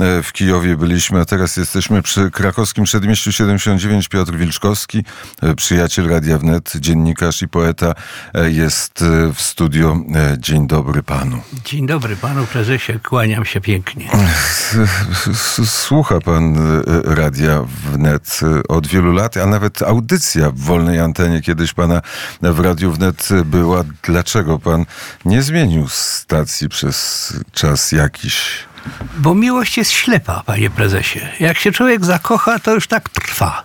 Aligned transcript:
e, 0.00 0.22
w 0.22 0.32
Kijowie 0.32 0.76
byliśmy, 0.76 1.20
a 1.20 1.24
teraz 1.24 1.56
jesteśmy 1.56 2.02
przy 2.02 2.30
krakowskim 2.30 2.84
przedmieściu 2.84 3.32
79. 3.32 4.08
Piotr 4.08 4.32
Wilczkowski, 4.32 5.04
e, 5.42 5.54
przyjaciel 5.54 6.08
Radia 6.08 6.38
Wnet, 6.38 6.72
dziennikarz 6.76 7.42
i 7.42 7.48
poeta 7.48 7.94
e, 8.34 8.50
jest 8.50 9.04
w 9.34 9.40
studio. 9.40 9.96
Dzień 10.38 10.66
dobry 10.66 11.02
panu. 11.02 11.42
Dzień 11.64 11.86
dobry 11.86 12.16
panu 12.16 12.46
prezesie, 12.46 12.92
kłaniam 13.02 13.44
się 13.44 13.60
pięknie. 13.60 14.10
Słucha 15.64 16.20
pan 16.20 16.56
Radia 17.04 17.64
Wnet 17.92 18.40
od 18.68 18.86
wielu 18.86 19.12
lat, 19.12 19.36
a 19.36 19.46
nawet 19.46 19.82
audycja 19.82 20.50
w 20.50 20.58
wolnej 20.58 21.00
antenie 21.00 21.40
kiedyś 21.40 21.72
pana 21.72 22.02
w 22.42 22.60
Radiu 22.60 22.92
Wnet 22.92 23.28
była. 23.44 23.84
Dlaczego 24.02 24.58
pan 24.58 24.84
nie 25.24 25.42
zmienił 25.42 25.88
stacji 25.88 26.68
przez 26.68 27.32
czas 27.52 27.92
jakiś? 27.92 28.69
Bo 29.16 29.34
miłość 29.34 29.76
jest 29.76 29.90
ślepa, 29.90 30.42
panie 30.46 30.70
prezesie. 30.70 31.20
Jak 31.40 31.58
się 31.58 31.72
człowiek 31.72 32.04
zakocha, 32.04 32.58
to 32.58 32.74
już 32.74 32.86
tak 32.86 33.08
trwa. 33.08 33.62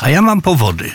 A 0.00 0.08
ja 0.08 0.22
mam 0.22 0.42
powody. 0.42 0.92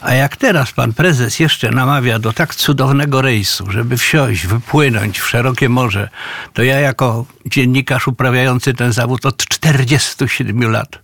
A 0.00 0.14
jak 0.14 0.36
teraz 0.36 0.72
pan 0.72 0.92
prezes 0.92 1.40
jeszcze 1.40 1.70
namawia 1.70 2.18
do 2.18 2.32
tak 2.32 2.54
cudownego 2.54 3.22
rejsu, 3.22 3.70
żeby 3.70 3.96
wsiąść, 3.96 4.46
wypłynąć 4.46 5.20
w 5.20 5.28
szerokie 5.28 5.68
morze, 5.68 6.08
to 6.52 6.62
ja 6.62 6.80
jako 6.80 7.24
dziennikarz 7.46 8.08
uprawiający 8.08 8.74
ten 8.74 8.92
zawód 8.92 9.26
od 9.26 9.36
47 9.36 10.70
lat 10.70 10.98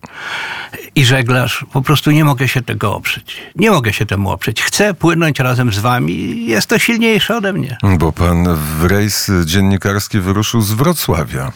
i 0.95 1.05
żeglarz 1.05 1.67
po 1.73 1.83
prostu 1.83 2.11
nie 2.11 2.25
mogę 2.25 2.49
się 2.49 2.63
tego 2.63 2.95
oprzeć. 2.95 3.37
Nie 3.57 3.71
mogę 3.71 3.93
się 3.93 4.07
temu 4.07 4.31
oprzeć. 4.31 4.63
Chcę 4.63 4.95
płynąć 4.95 5.39
razem 5.39 5.73
z 5.73 5.79
wami. 5.79 6.47
Jest 6.47 6.67
to 6.67 6.79
silniejsze 6.79 7.37
ode 7.37 7.53
mnie. 7.53 7.79
Bo 7.99 8.13
pan 8.13 8.57
w 8.57 8.85
rejs 8.85 9.31
dziennikarski 9.45 10.21
wyruszył 10.21 10.61
z 10.61 10.73
Wrocławia. 10.73 11.53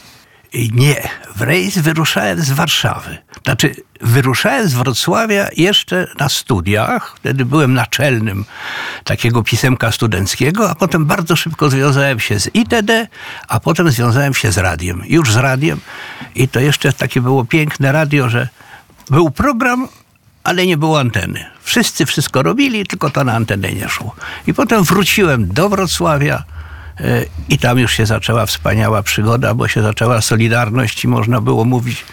Nie, 0.57 1.09
w 1.37 1.41
rejs 1.41 1.79
wyruszałem 1.79 2.41
z 2.41 2.51
Warszawy. 2.51 3.19
Znaczy, 3.45 3.75
wyruszałem 4.01 4.69
z 4.69 4.75
Wrocławia 4.75 5.49
jeszcze 5.57 6.07
na 6.19 6.29
studiach. 6.29 7.15
Wtedy 7.17 7.45
byłem 7.45 7.75
naczelnym 7.75 8.45
takiego 9.05 9.43
pisemka 9.43 9.93
studenckiego, 9.93 10.71
a 10.71 10.75
potem 10.75 11.07
bardzo 11.07 11.37
szybko 11.37 11.71
związałem 11.71 12.21
się 12.21 12.41
z 12.41 12.51
ITD, 12.55 13.09
a 13.49 13.61
potem 13.61 13.91
związałem 13.91 14.35
się 14.35 14.53
z 14.53 14.59
radiem. 14.59 15.03
Już 15.07 15.33
z 15.33 15.37
radiem. 15.37 15.81
I 16.35 16.49
to 16.49 16.61
jeszcze 16.61 16.93
takie 16.93 17.21
było 17.21 17.45
piękne 17.45 17.93
radio, 17.93 18.29
że 18.29 18.49
był 19.11 19.31
program, 19.31 19.89
ale 20.45 20.67
nie 20.67 20.77
było 20.77 21.01
anteny. 21.01 21.45
Wszyscy 21.63 22.07
wszystko 22.07 22.43
robili, 22.43 22.87
tylko 22.87 23.11
to 23.11 23.25
na 23.25 23.33
antenę 23.33 23.73
nie 23.73 23.89
szło. 23.89 24.15
I 24.47 24.55
potem 24.55 24.85
wróciłem 24.85 25.53
do 25.53 25.69
Wrocławia 25.69 26.45
I 27.49 27.59
tam 27.59 27.79
już 27.79 27.93
się 27.93 28.07
zaczęła 28.07 28.47
wspaniała 28.47 29.03
przygoda, 29.03 29.55
bo 29.55 29.69
się 29.69 29.83
zaczęła 29.83 30.21
solidarność 30.21 31.05
i 31.05 31.09
można 31.09 31.41
było 31.41 31.65
mówić 31.65 32.05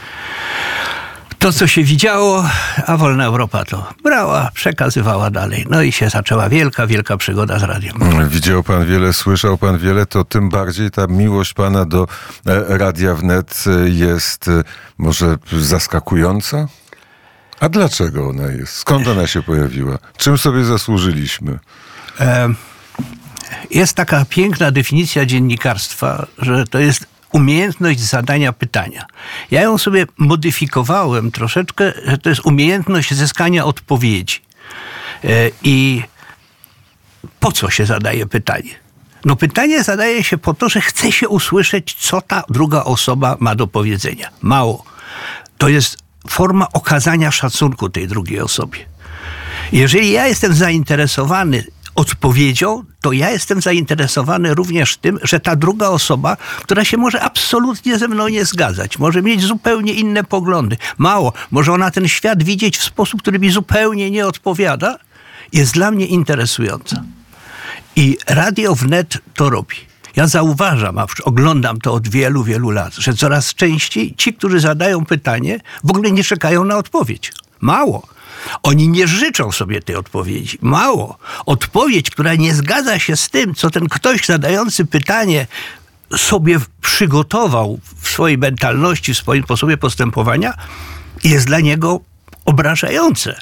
to, 1.44 1.54
co 1.54 1.68
się 1.68 1.84
widziało, 1.84 2.46
a 2.88 2.98
Wolna 2.98 3.26
Europa 3.26 3.66
to 3.66 3.94
brała, 4.04 4.52
przekazywała 4.54 5.30
dalej. 5.30 5.66
No 5.70 5.82
i 5.82 5.92
się 5.92 6.10
zaczęła 6.10 6.50
wielka, 6.50 6.88
wielka 6.88 7.18
przygoda 7.18 7.60
z 7.60 7.64
radiem. 7.64 7.94
Widział 8.30 8.64
pan 8.64 8.86
wiele, 8.86 9.14
słyszał 9.14 9.58
pan 9.58 9.78
wiele, 9.78 10.06
to 10.06 10.24
tym 10.24 10.50
bardziej 10.50 10.92
ta 10.92 11.08
miłość 11.08 11.54
pana 11.54 11.86
do 11.86 12.08
e, 12.46 12.78
Radia 12.78 13.16
Wnet 13.16 13.64
e, 13.68 13.90
jest 13.90 14.50
może 14.98 15.38
zaskakująca? 15.52 16.68
A 17.60 17.70
dlaczego 17.70 18.30
ona 18.30 18.48
jest? 18.48 18.74
Skąd 18.74 19.08
ona 19.08 19.28
się 19.28 19.42
pojawiła? 19.42 19.98
Czym 20.18 20.38
sobie 20.38 20.66
zasłużyliśmy? 20.66 21.60
E 22.20 22.50
jest 23.74 23.94
taka 23.94 24.26
piękna 24.26 24.72
definicja 24.72 25.26
dziennikarstwa, 25.26 26.28
że 26.38 26.66
to 26.66 26.80
jest 26.80 27.06
umiejętność 27.32 28.00
zadania 28.00 28.54
pytania. 28.54 29.06
Ja 29.52 29.62
ją 29.62 29.78
sobie 29.78 30.06
modyfikowałem 30.18 31.32
troszeczkę, 31.32 31.94
że 32.06 32.18
to 32.18 32.30
jest 32.30 32.46
umiejętność 32.46 33.14
zyskania 33.14 33.66
odpowiedzi. 33.66 34.42
E, 35.24 35.28
I 35.64 36.04
po 37.40 37.52
co 37.52 37.70
się 37.70 37.86
zadaje 37.86 38.26
pytanie? 38.26 38.70
No 39.26 39.36
pytanie 39.36 39.84
zadaje 39.84 40.24
się 40.24 40.38
po 40.38 40.54
to, 40.54 40.70
że 40.70 40.82
chce 40.82 41.12
się 41.12 41.30
usłyszeć, 41.30 41.96
co 42.00 42.22
ta 42.22 42.44
druga 42.50 42.84
osoba 42.84 43.38
ma 43.40 43.56
do 43.56 43.68
powiedzenia. 43.68 44.30
Mało. 44.42 44.84
To 45.58 45.70
jest 45.70 45.98
forma 46.30 46.68
okazania 46.74 47.32
szacunku 47.32 47.90
tej 47.90 48.08
drugiej 48.08 48.40
osobie. 48.40 48.80
Jeżeli 49.72 50.12
ja 50.12 50.28
jestem 50.28 50.54
zainteresowany 50.54 51.64
odpowiedzią, 51.96 52.84
to 53.02 53.12
ja 53.12 53.30
jestem 53.30 53.62
zainteresowany 53.62 54.56
również 54.56 54.98
tym, 54.98 55.20
że 55.24 55.40
ta 55.40 55.56
druga 55.56 55.88
osoba, 55.88 56.38
która 56.62 56.86
się 56.86 56.98
może 56.98 57.22
absolutnie 57.22 57.98
ze 57.98 58.08
mną 58.08 58.28
nie 58.28 58.46
zgadzać, 58.46 59.00
może 59.00 59.22
mieć 59.22 59.42
zupełnie 59.42 59.94
inne 59.94 60.24
poglądy, 60.24 60.78
mało, 60.98 61.34
może 61.52 61.74
ona 61.74 61.92
ten 61.92 62.08
świat 62.08 62.44
widzieć 62.44 62.78
w 62.78 62.84
sposób, 62.84 63.22
który 63.22 63.40
mi 63.40 63.52
zupełnie 63.52 64.12
nie 64.12 64.28
odpowiada, 64.28 64.98
jest 65.54 65.74
dla 65.74 65.92
mnie 65.92 66.06
interesująca. 66.06 67.04
I 67.96 68.18
Radio 68.28 68.76
Wnet 68.76 69.18
to 69.34 69.50
robi. 69.50 69.76
Ja 70.16 70.28
zauważam, 70.28 70.98
a 70.98 71.06
oglądam 71.24 71.82
to 71.82 71.94
od 71.94 72.08
wielu, 72.08 72.44
wielu 72.44 72.70
lat, 72.70 72.94
że 72.94 73.14
coraz 73.14 73.54
częściej 73.54 74.16
ci, 74.18 74.34
którzy 74.34 74.60
zadają 74.60 75.06
pytanie, 75.06 75.60
w 75.84 75.90
ogóle 75.90 76.12
nie 76.12 76.24
czekają 76.24 76.64
na 76.64 76.78
odpowiedź. 76.78 77.34
Mało. 77.62 78.13
Oni 78.64 78.88
nie 78.88 79.08
życzą 79.08 79.52
sobie 79.52 79.82
tej 79.82 79.96
odpowiedzi. 79.96 80.58
Mało. 80.62 81.18
Odpowiedź, 81.46 82.10
która 82.10 82.36
nie 82.36 82.56
zgadza 82.56 83.00
się 83.00 83.18
z 83.18 83.30
tym, 83.30 83.56
co 83.56 83.70
ten 83.70 83.90
ktoś 83.90 84.26
zadający 84.26 84.86
pytanie 84.86 85.48
sobie 86.18 86.60
przygotował 86.82 87.80
w 88.02 88.10
swojej 88.10 88.38
mentalności, 88.38 89.14
w 89.14 89.18
swoim 89.18 89.44
sposobie 89.44 89.78
postępowania, 89.78 90.54
jest 91.24 91.48
dla 91.48 91.60
niego 91.60 92.00
obrażające. 92.46 93.40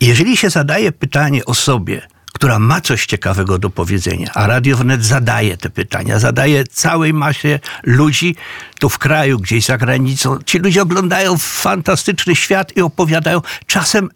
Jeżeli 0.00 0.36
się 0.36 0.50
zadaje 0.50 0.92
pytanie 0.92 1.44
osobie, 1.44 2.08
która 2.42 2.58
ma 2.58 2.80
coś 2.80 3.06
ciekawego 3.06 3.58
do 3.58 3.70
powiedzenia, 3.70 4.30
a 4.34 4.46
Radio 4.46 4.76
Wnet 4.76 5.04
zadaje 5.04 5.56
te 5.56 5.70
pytania, 5.70 6.18
zadaje 6.18 6.64
całej 6.64 7.12
masie 7.12 7.60
ludzi 7.82 8.36
tu 8.78 8.88
w 8.88 8.98
kraju, 8.98 9.38
gdzieś 9.38 9.64
za 9.64 9.78
granicą. 9.78 10.38
Ci 10.46 10.58
ludzie 10.58 10.82
oglądają 10.82 11.38
fantastyczny 11.38 12.36
świat 12.36 12.76
i 12.76 12.80
opowiadają 12.80 13.40
czasem 13.66 14.10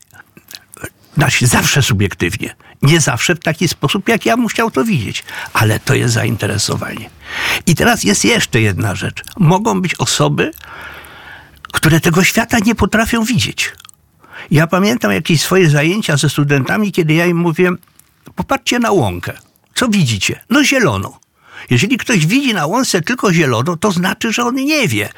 znaczy 1.15 1.47
zawsze 1.47 1.83
subiektywnie. 1.83 2.55
Nie 2.83 3.01
zawsze 3.01 3.35
w 3.35 3.41
taki 3.41 3.69
sposób, 3.69 4.09
jak 4.09 4.27
ja 4.27 4.37
bym 4.37 4.49
chciał 4.49 4.71
to 4.71 4.85
widzieć, 4.85 5.25
ale 5.53 5.81
to 5.81 5.95
jest 5.95 6.15
zainteresowanie. 6.15 7.11
I 7.67 7.75
teraz 7.75 8.05
jest 8.05 8.25
jeszcze 8.25 8.61
jedna 8.61 8.95
rzecz. 8.95 9.23
Mogą 9.39 9.81
być 9.81 9.95
osoby, 9.95 10.51
które 11.73 12.01
tego 12.01 12.25
świata 12.25 12.59
nie 12.59 12.75
potrafią 12.75 13.25
widzieć. 13.25 13.73
Ja 14.51 14.67
pamiętam 14.67 15.13
jakieś 15.13 15.41
swoje 15.41 15.71
zajęcia 15.71 16.17
ze 16.17 16.29
studentami, 16.29 16.93
kiedy 16.93 17.15
ja 17.15 17.27
im 17.27 17.37
mówiłem, 17.37 17.79
Popatrzcie 18.37 18.79
na 18.79 18.91
łąkę. 18.91 19.33
Co 19.75 19.89
widzicie? 19.89 20.41
No 20.51 20.65
zielono. 20.65 21.19
Jeżeli 21.71 21.99
ktoś 21.99 22.27
widzi 22.27 22.55
na 22.55 22.67
łące 22.67 23.03
tylko 23.03 23.33
zielono, 23.33 23.77
to 23.77 23.93
znaczy, 23.93 24.33
że 24.33 24.45
on 24.45 24.55
nie 24.55 24.89
wie, 24.89 25.09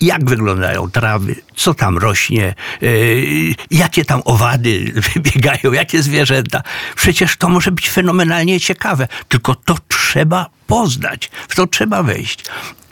jak 0.00 0.24
wyglądają 0.24 0.90
trawy, 0.90 1.34
co 1.56 1.74
tam 1.74 1.98
rośnie, 1.98 2.54
yy, 2.80 3.54
jakie 3.70 4.04
tam 4.04 4.22
owady 4.24 4.92
biegają, 5.34 5.72
jakie 5.72 6.02
zwierzęta. 6.02 6.62
Przecież 6.96 7.36
to 7.36 7.48
może 7.48 7.70
być 7.70 7.90
fenomenalnie 7.90 8.60
ciekawe, 8.60 9.08
tylko 9.28 9.54
to 9.54 9.76
trzeba 9.88 10.46
poznać, 10.66 11.30
w 11.48 11.56
to 11.56 11.66
trzeba 11.66 12.02
wejść. 12.02 12.44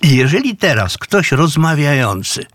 I 0.02 0.16
jeżeli 0.16 0.56
teraz 0.56 0.98
ktoś 0.98 1.32
rozmawiający 1.32 2.46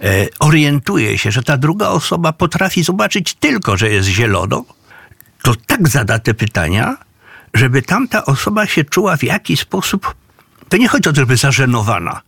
yy, 0.00 0.28
orientuje 0.40 1.18
się, 1.18 1.30
że 1.32 1.42
ta 1.42 1.56
druga 1.56 1.88
osoba 1.88 2.32
potrafi 2.32 2.82
zobaczyć 2.82 3.34
tylko, 3.34 3.76
że 3.76 3.90
jest 3.90 4.08
zielono, 4.08 4.64
to 5.46 5.54
tak 5.66 5.88
zada 5.88 6.18
te 6.18 6.34
pytania, 6.34 6.96
żeby 7.54 7.82
tamta 7.82 8.24
osoba 8.24 8.66
się 8.66 8.84
czuła 8.84 9.16
w 9.16 9.22
jakiś 9.22 9.60
sposób, 9.60 10.14
to 10.68 10.76
nie 10.76 10.88
chodzi 10.88 11.08
o 11.08 11.12
to, 11.12 11.20
żeby 11.20 11.36
zażenowana, 11.36 12.22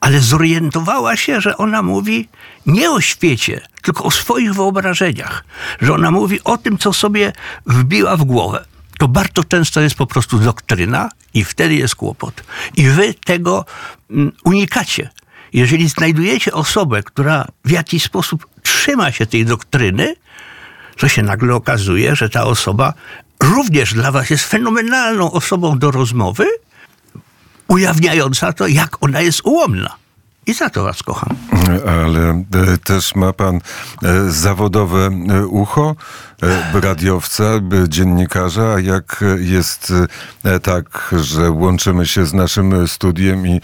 ale 0.00 0.20
zorientowała 0.20 1.16
się, 1.16 1.40
że 1.40 1.56
ona 1.56 1.82
mówi 1.82 2.28
nie 2.66 2.90
o 2.90 3.00
świecie, 3.00 3.60
tylko 3.82 4.04
o 4.04 4.10
swoich 4.10 4.54
wyobrażeniach, 4.54 5.44
że 5.80 5.94
ona 5.94 6.10
mówi 6.10 6.44
o 6.44 6.58
tym, 6.58 6.78
co 6.78 6.92
sobie 6.92 7.32
wbiła 7.66 8.16
w 8.16 8.24
głowę. 8.24 8.64
To 8.98 9.08
bardzo 9.08 9.44
często 9.44 9.80
jest 9.80 9.94
po 9.94 10.06
prostu 10.06 10.38
doktryna 10.38 11.08
i 11.34 11.44
wtedy 11.44 11.74
jest 11.74 11.94
kłopot. 11.94 12.44
I 12.76 12.88
wy 12.88 13.14
tego 13.14 13.64
mm, 14.10 14.32
unikacie. 14.44 15.10
Jeżeli 15.52 15.88
znajdujecie 15.88 16.52
osobę, 16.52 17.02
która 17.02 17.46
w 17.64 17.70
jakiś 17.70 18.02
sposób 18.02 18.46
trzyma 18.62 19.12
się 19.12 19.26
tej 19.26 19.44
doktryny, 19.44 20.14
to 20.98 21.08
się 21.08 21.22
nagle 21.22 21.54
okazuje, 21.54 22.16
że 22.16 22.28
ta 22.28 22.44
osoba 22.44 22.94
również 23.42 23.94
dla 23.94 24.12
was 24.12 24.30
jest 24.30 24.44
fenomenalną 24.44 25.32
osobą 25.32 25.78
do 25.78 25.90
rozmowy, 25.90 26.46
ujawniająca 27.68 28.52
to, 28.52 28.66
jak 28.66 29.02
ona 29.02 29.20
jest 29.20 29.40
ułomna. 29.44 29.96
I 30.48 30.54
za 30.54 30.70
to 30.70 30.82
was 30.82 31.02
kocham. 31.02 31.36
Ale 31.86 32.44
e, 32.72 32.78
też 32.84 33.14
ma 33.14 33.32
pan 33.32 33.56
e, 33.56 33.60
zawodowe 34.30 35.10
e, 35.28 35.46
ucho 35.46 35.96
radiowca, 36.74 37.44
dziennikarza, 37.88 38.74
a 38.74 38.80
jak 38.80 39.24
jest 39.38 39.92
tak, 40.62 41.14
że 41.22 41.50
łączymy 41.50 42.06
się 42.06 42.26
z 42.26 42.32
naszym 42.32 42.88
studiem 42.88 43.46
i 43.46 43.60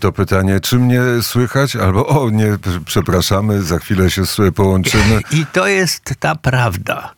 to 0.00 0.12
pytanie, 0.12 0.60
czy 0.60 0.78
mnie 0.78 1.00
słychać? 1.22 1.76
Albo 1.76 2.06
o 2.06 2.30
nie, 2.30 2.58
przepraszamy, 2.84 3.62
za 3.62 3.78
chwilę 3.78 4.10
się 4.10 4.22
połączymy. 4.54 5.20
I 5.40 5.46
to 5.52 5.66
jest 5.66 6.14
ta 6.20 6.34
prawda. 6.34 7.14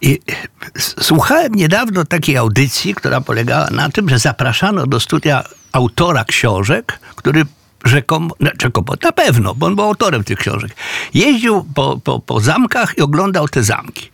I 0.00 0.20
słuchałem 0.78 1.54
niedawno 1.54 2.04
takiej 2.04 2.36
audycji, 2.36 2.94
która 2.94 3.20
polegała 3.20 3.70
na 3.70 3.88
tym, 3.88 4.08
że 4.08 4.18
zapraszano 4.18 4.86
do 4.86 5.00
studia 5.00 5.44
autora 5.72 6.24
książek, 6.24 6.98
który 7.16 7.44
rzekomo, 7.84 8.34
rzekomo, 8.60 8.92
na 9.02 9.12
pewno, 9.12 9.54
bo 9.54 9.66
on 9.66 9.76
był 9.76 9.84
autorem 9.84 10.24
tych 10.24 10.38
książek, 10.38 10.76
jeździł 11.14 11.64
po, 11.74 12.00
po, 12.04 12.20
po 12.20 12.40
zamkach 12.40 12.98
i 12.98 13.00
oglądał 13.02 13.48
te 13.48 13.62
zamki. 13.62 14.10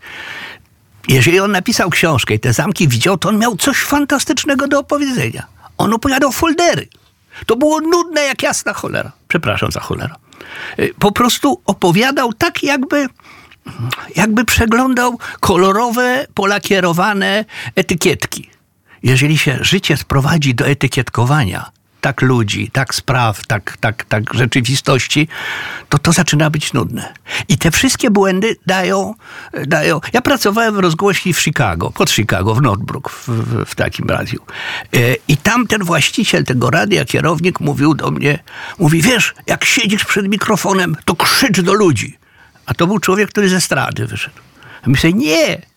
Jeżeli 1.08 1.40
on 1.40 1.52
napisał 1.52 1.90
książkę 1.90 2.34
i 2.34 2.40
te 2.40 2.52
zamki 2.52 2.88
widział, 2.88 3.18
to 3.18 3.28
on 3.28 3.38
miał 3.38 3.56
coś 3.56 3.76
fantastycznego 3.78 4.68
do 4.68 4.78
opowiedzenia. 4.78 5.46
On 5.78 5.92
opowiadał 5.92 6.32
foldery. 6.32 6.88
To 7.46 7.56
było 7.56 7.80
nudne 7.80 8.20
jak 8.20 8.42
jasna 8.42 8.72
cholera. 8.72 9.12
Przepraszam 9.28 9.72
za 9.72 9.80
cholera. 9.80 10.16
Y, 10.78 10.94
Po 10.98 11.12
prostu 11.12 11.62
opowiadał 11.66 12.32
tak, 12.32 12.62
jakby, 12.62 13.06
jakby 14.16 14.44
przeglądał 14.44 15.18
kolorowe, 15.40 16.26
polakierowane 16.34 17.44
etykietki. 17.74 18.50
Jeżeli 19.02 19.38
się 19.38 19.58
życie 19.60 19.96
sprowadzi 19.96 20.54
do 20.54 20.66
etykietkowania, 20.66 21.70
tak 22.00 22.22
ludzi, 22.22 22.70
tak 22.72 22.94
spraw, 22.94 23.46
tak, 23.46 23.76
tak, 23.80 24.04
tak 24.04 24.34
rzeczywistości, 24.34 25.28
to 25.88 25.98
to 25.98 26.12
zaczyna 26.12 26.50
być 26.50 26.72
nudne. 26.72 27.14
I 27.48 27.58
te 27.58 27.70
wszystkie 27.70 28.10
błędy 28.10 28.56
dają, 28.66 29.14
dają... 29.66 30.00
Ja 30.12 30.20
pracowałem 30.20 30.74
w 30.74 30.78
rozgłośni 30.78 31.34
w 31.34 31.40
Chicago, 31.40 31.90
pod 31.90 32.10
Chicago, 32.10 32.54
w 32.54 32.62
Northbrook, 32.62 33.10
w, 33.10 33.28
w, 33.28 33.64
w 33.64 33.74
takim 33.74 34.08
radiu. 34.08 34.40
E, 34.94 34.98
I 35.28 35.36
tam 35.36 35.66
ten 35.66 35.84
właściciel 35.84 36.44
tego 36.44 36.70
radia, 36.70 37.04
kierownik, 37.04 37.60
mówił 37.60 37.94
do 37.94 38.10
mnie, 38.10 38.38
mówi, 38.78 39.02
wiesz, 39.02 39.34
jak 39.46 39.64
siedzisz 39.64 40.04
przed 40.04 40.28
mikrofonem, 40.28 40.96
to 41.04 41.14
krzycz 41.16 41.60
do 41.60 41.74
ludzi. 41.74 42.18
A 42.66 42.74
to 42.74 42.86
był 42.86 42.98
człowiek, 42.98 43.28
który 43.28 43.48
ze 43.48 43.60
strady 43.60 44.06
wyszedł. 44.06 44.36
A 44.82 44.90
myślę, 44.90 45.12
nie, 45.12 45.69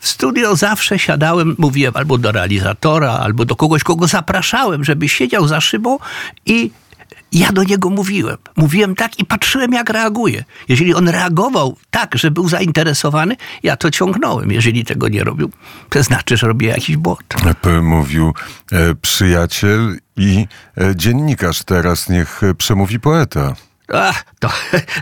w 0.00 0.08
studio 0.08 0.56
zawsze 0.56 0.98
siadałem, 0.98 1.54
mówiłem 1.58 1.96
albo 1.96 2.18
do 2.18 2.32
realizatora, 2.32 3.12
albo 3.12 3.44
do 3.44 3.56
kogoś, 3.56 3.84
kogo 3.84 4.06
zapraszałem, 4.06 4.84
żeby 4.84 5.08
siedział 5.08 5.48
za 5.48 5.60
szybą 5.60 5.98
i 6.46 6.70
ja 7.32 7.52
do 7.52 7.64
niego 7.64 7.90
mówiłem. 7.90 8.36
Mówiłem 8.56 8.94
tak 8.94 9.18
i 9.18 9.24
patrzyłem, 9.24 9.72
jak 9.72 9.90
reaguje. 9.90 10.44
Jeżeli 10.68 10.94
on 10.94 11.08
reagował 11.08 11.76
tak, 11.90 12.18
że 12.18 12.30
był 12.30 12.48
zainteresowany, 12.48 13.36
ja 13.62 13.76
to 13.76 13.90
ciągnąłem. 13.90 14.52
Jeżeli 14.52 14.84
tego 14.84 15.08
nie 15.08 15.24
robił, 15.24 15.50
to 15.88 16.02
znaczy, 16.02 16.36
że 16.36 16.46
robię 16.46 16.68
jakiś 16.68 16.96
błąd. 16.96 17.34
Mówił 17.82 18.34
e, 18.72 18.94
przyjaciel 18.94 19.98
i 20.16 20.46
e, 20.78 20.96
dziennikarz. 20.96 21.62
Teraz 21.64 22.08
niech 22.08 22.42
e, 22.42 22.54
przemówi 22.54 23.00
poeta. 23.00 23.54
Ach, 23.94 24.24
to, 24.38 24.48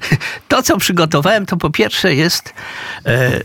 to, 0.49 0.63
co 0.63 0.77
przygotowałem, 0.77 1.47
to 1.47 1.57
po 1.57 1.71
pierwsze 1.71 2.15
jest 2.15 2.55
e, 3.07 3.41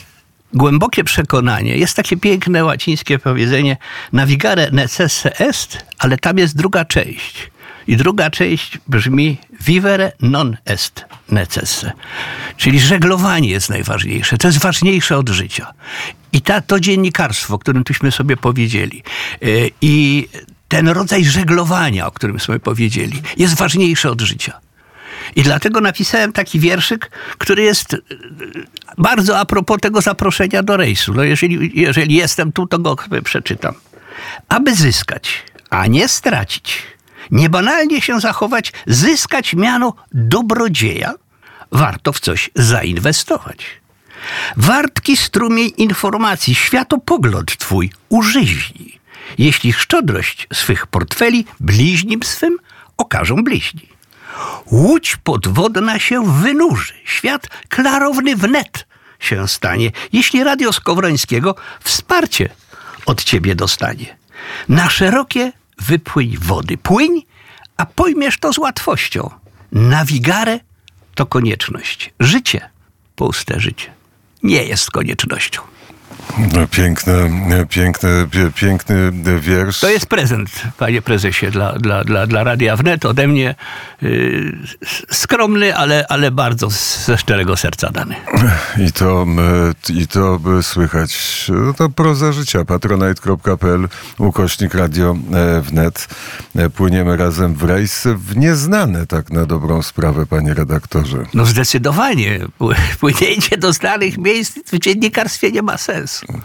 głębokie 0.53 1.03
przekonanie. 1.03 1.77
Jest 1.77 1.95
takie 1.95 2.17
piękne 2.17 2.63
łacińskie 2.63 3.19
powiedzenie 3.19 3.77
navigare 4.13 4.71
necesse 4.71 5.39
est, 5.39 5.85
ale 5.99 6.17
tam 6.17 6.37
jest 6.37 6.57
druga 6.57 6.85
część. 6.85 7.51
I 7.87 7.97
druga 7.97 8.29
część 8.29 8.77
brzmi 8.87 9.37
vivere 9.61 10.11
non 10.21 10.57
est 10.65 11.05
necesse. 11.29 11.91
Czyli 12.57 12.79
żeglowanie 12.79 13.49
jest 13.49 13.69
najważniejsze. 13.69 14.37
To 14.37 14.47
jest 14.47 14.59
ważniejsze 14.59 15.17
od 15.17 15.29
życia. 15.29 15.73
I 16.33 16.41
ta, 16.41 16.61
to 16.61 16.79
dziennikarstwo, 16.79 17.55
o 17.55 17.59
którym 17.59 17.83
tuśmy 17.83 18.11
sobie 18.11 18.37
powiedzieli, 18.37 19.03
e, 19.41 19.45
i 19.81 20.27
ten 20.67 20.87
rodzaj 20.87 21.25
żeglowania, 21.25 22.07
o 22.07 22.11
którym 22.11 22.39
sobie 22.39 22.59
powiedzieli, 22.59 23.21
jest 23.37 23.57
ważniejszy 23.57 24.09
od 24.09 24.21
życia. 24.21 24.59
I 25.35 25.43
dlatego 25.43 25.81
napisałem 25.81 26.33
taki 26.33 26.59
wierszyk, 26.59 27.11
który 27.37 27.63
jest 27.63 27.93
e, 27.93 27.97
bardzo 28.97 29.39
a 29.39 29.45
propos 29.45 29.77
tego 29.81 30.01
zaproszenia 30.01 30.63
do 30.63 30.77
rejsu. 30.77 31.13
No 31.13 31.23
jeżeli, 31.23 31.71
jeżeli 31.81 32.15
jestem 32.15 32.51
tu, 32.51 32.67
to 32.67 32.79
go 32.79 32.95
przeczytam. 33.23 33.73
Aby 34.49 34.75
zyskać, 34.75 35.43
a 35.69 35.87
nie 35.87 36.07
stracić, 36.07 36.83
niebanalnie 37.31 38.01
się 38.01 38.19
zachować, 38.19 38.73
zyskać 38.87 39.53
miano 39.53 39.93
dobrodzieja, 40.11 41.13
warto 41.71 42.13
w 42.13 42.19
coś 42.19 42.49
zainwestować. 42.55 43.65
Wartki 44.57 45.17
strumień 45.17 45.71
informacji, 45.77 46.55
światopogląd 46.55 47.57
twój 47.57 47.91
użyźni, 48.09 48.99
jeśli 49.37 49.73
szczodrość 49.73 50.47
swych 50.53 50.87
portfeli 50.87 51.45
bliźnim 51.59 52.23
swym 52.23 52.57
okażą 52.97 53.43
bliźni. 53.43 53.92
Łódź 54.71 55.15
podwodna 55.23 55.99
się 55.99 56.41
wynurzy, 56.41 56.93
świat 57.05 57.47
klarowny 57.69 58.35
wnet 58.35 58.87
się 59.19 59.47
stanie, 59.47 59.91
jeśli 60.13 60.43
radio 60.43 60.73
Skowrońskiego 60.73 61.55
wsparcie 61.83 62.49
od 63.05 63.23
ciebie 63.23 63.55
dostanie. 63.55 64.17
Na 64.69 64.89
szerokie 64.89 65.51
wypłyń 65.79 66.37
wody, 66.41 66.77
płyń, 66.77 67.21
a 67.77 67.85
pojmiesz 67.85 68.39
to 68.39 68.53
z 68.53 68.57
łatwością. 68.57 69.29
Nawigare 69.71 70.59
to 71.15 71.25
konieczność. 71.25 72.13
Życie, 72.19 72.69
puste 73.15 73.59
życie, 73.59 73.93
nie 74.43 74.63
jest 74.63 74.91
koniecznością. 74.91 75.61
No, 76.37 76.67
Piękny, 76.67 77.13
piękny, 77.69 78.27
piękny 78.55 79.11
wiersz. 79.39 79.79
To 79.79 79.89
jest 79.89 80.05
prezent, 80.05 80.49
panie 80.77 81.01
prezesie, 81.01 81.51
dla, 81.51 81.73
dla, 81.73 82.03
dla, 82.03 82.27
dla 82.27 82.43
Radia 82.43 82.75
Wnet 82.75 83.05
ode 83.05 83.27
mnie. 83.27 83.55
Yy, 84.01 84.57
skromny, 85.11 85.75
ale, 85.75 86.05
ale 86.09 86.31
bardzo 86.31 86.69
ze 87.05 87.17
szczerego 87.17 87.57
serca 87.57 87.89
dany. 87.91 88.15
I 88.87 88.91
to, 88.91 89.25
e, 89.89 89.93
I 89.93 90.07
to 90.07 90.39
by 90.39 90.63
słychać. 90.63 91.45
No 91.49 91.73
to 91.73 91.89
proza 91.89 92.31
życia. 92.31 92.65
patronite.pl 92.65 93.87
ukośnik 94.17 94.73
radio 94.73 95.15
e, 95.33 95.61
wnet. 95.61 96.07
E, 96.55 96.69
Płyniemy 96.69 97.17
razem 97.17 97.53
w 97.53 97.63
rejs 97.63 98.07
w 98.15 98.37
nieznane 98.37 99.07
tak 99.07 99.29
na 99.31 99.45
dobrą 99.45 99.81
sprawę, 99.81 100.25
panie 100.25 100.53
redaktorze. 100.53 101.17
No 101.33 101.45
zdecydowanie. 101.45 102.39
Płynięcie 102.99 103.57
do 103.57 103.73
znanych 103.73 104.17
miejsc 104.17 104.57
w 104.71 104.79
dziennikarstwie 104.79 105.51
nie 105.51 105.61
ma 105.61 105.77
sensu. 105.77 106.02
is. 106.03 106.33